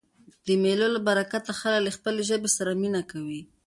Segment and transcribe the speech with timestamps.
[0.45, 3.41] د مېلو له برکته خلک له خپلي ژبي سره مینه کوي.